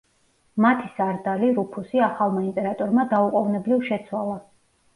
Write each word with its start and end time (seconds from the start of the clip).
მათი 0.63 0.87
სარდალი, 0.93 1.49
რუფუსი, 1.59 2.03
ახალმა 2.07 2.43
იმპერატორმა 2.47 3.07
დაუყოვნებლივ 3.15 3.87
შეცვალა. 3.93 4.43